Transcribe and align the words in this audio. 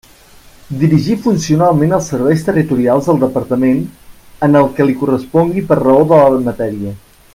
Dirigir 0.83 1.17
funcionalment 1.25 1.93
els 1.97 2.07
Serveis 2.13 2.41
Territorials 2.47 3.09
del 3.09 3.21
Departament, 3.25 3.85
en 4.49 4.61
el 4.63 4.69
que 4.79 4.89
li 4.89 4.97
correspongui 5.03 5.65
per 5.73 5.79
raó 5.83 6.05
de 6.15 6.23
la 6.23 6.41
matèria. 6.49 6.97